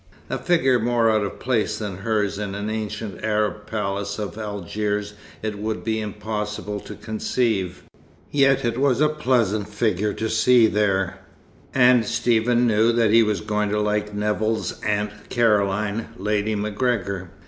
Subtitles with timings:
[0.31, 5.13] A figure more out of place than hers in an ancient Arab palace of Algiers
[5.43, 7.83] it would be impossible to conceive;
[8.31, 11.19] yet it was a pleasant figure to see there,
[11.75, 17.29] and Stephen knew that he was going to like Nevill's Aunt Caroline, Lady MacGregor.